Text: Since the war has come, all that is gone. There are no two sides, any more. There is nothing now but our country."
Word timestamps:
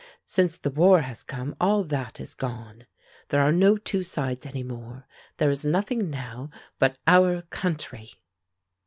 Since 0.25 0.57
the 0.57 0.71
war 0.71 1.01
has 1.01 1.21
come, 1.21 1.55
all 1.61 1.83
that 1.83 2.19
is 2.19 2.33
gone. 2.33 2.87
There 3.29 3.39
are 3.39 3.51
no 3.51 3.77
two 3.77 4.01
sides, 4.01 4.47
any 4.47 4.63
more. 4.63 5.05
There 5.37 5.51
is 5.51 5.63
nothing 5.63 6.09
now 6.09 6.49
but 6.79 6.97
our 7.05 7.43
country." 7.43 8.13